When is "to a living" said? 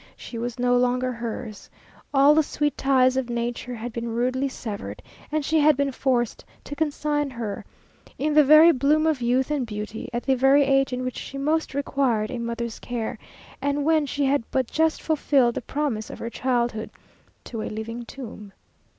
17.43-18.03